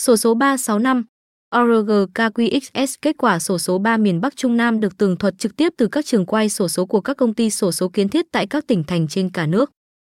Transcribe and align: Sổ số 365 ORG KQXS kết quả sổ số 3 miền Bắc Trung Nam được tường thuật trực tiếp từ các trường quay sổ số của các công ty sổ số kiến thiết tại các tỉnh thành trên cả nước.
Sổ 0.00 0.16
số 0.16 0.34
365 0.34 1.04
ORG 1.56 1.90
KQXS 2.14 2.96
kết 3.02 3.16
quả 3.18 3.38
sổ 3.38 3.58
số 3.58 3.78
3 3.78 3.96
miền 3.96 4.20
Bắc 4.20 4.36
Trung 4.36 4.56
Nam 4.56 4.80
được 4.80 4.98
tường 4.98 5.16
thuật 5.16 5.38
trực 5.38 5.56
tiếp 5.56 5.72
từ 5.76 5.86
các 5.86 6.06
trường 6.06 6.26
quay 6.26 6.48
sổ 6.48 6.68
số 6.68 6.86
của 6.86 7.00
các 7.00 7.16
công 7.16 7.34
ty 7.34 7.50
sổ 7.50 7.72
số 7.72 7.88
kiến 7.88 8.08
thiết 8.08 8.26
tại 8.32 8.46
các 8.46 8.66
tỉnh 8.66 8.84
thành 8.84 9.08
trên 9.08 9.30
cả 9.30 9.46
nước. 9.46 9.70